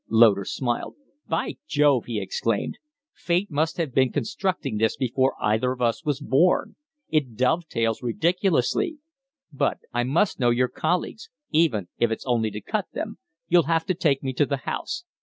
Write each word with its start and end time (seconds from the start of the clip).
Loder 0.09 0.45
smiled. 0.45 0.95
"By 1.27 1.57
Jove!" 1.67 2.05
he 2.05 2.19
exclaimed. 2.19 2.79
"Fate 3.13 3.51
Must 3.51 3.77
have 3.77 3.93
been 3.93 4.11
constructing 4.11 4.77
this 4.79 4.97
before 4.97 5.35
either 5.39 5.71
of 5.73 5.79
us 5.79 6.03
was 6.03 6.19
born. 6.19 6.75
It 7.09 7.35
dovetails 7.35 8.01
ridiculously. 8.01 8.97
But 9.53 9.81
I 9.93 10.01
must 10.03 10.39
know 10.39 10.49
your 10.49 10.69
colleagues 10.69 11.29
even 11.51 11.87
if 11.99 12.09
it's 12.09 12.25
only 12.25 12.49
to 12.49 12.61
cut 12.61 12.87
them. 12.93 13.19
You'll 13.47 13.67
have 13.69 13.85
to 13.85 13.93
take 13.93 14.23
me 14.23 14.33
to 14.33 14.45
the 14.47 14.57
House." 14.65 15.05